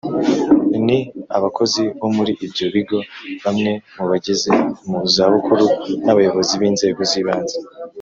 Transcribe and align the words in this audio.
Ni 0.85 0.99
abakozi 1.37 1.81
bo 1.99 2.07
muri 2.15 2.31
ibyo 2.45 2.65
bigo 2.75 2.99
bamwe 3.43 3.71
mu 3.95 4.05
bageze 4.11 4.51
mu 4.89 4.99
zabukuru 5.13 5.65
n’abayobozi 6.05 6.53
b’Inzego 6.61 7.01
z’Ibanze 7.11 7.57